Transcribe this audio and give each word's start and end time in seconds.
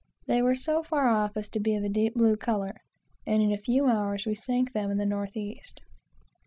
They 0.25 0.41
were 0.41 0.55
so 0.55 0.81
far 0.81 1.09
off 1.09 1.37
as 1.37 1.47
to 1.49 1.59
be 1.59 1.75
of 1.75 1.83
a 1.83 1.87
deep 1.87 2.15
blue 2.15 2.35
color, 2.35 2.81
and 3.27 3.39
in 3.43 3.51
a 3.53 3.57
few 3.59 3.85
hours 3.85 4.25
we 4.25 4.33
sank 4.33 4.71
them 4.73 4.89
in 4.89 4.97
the 4.97 5.05
north 5.05 5.37
east. 5.37 5.79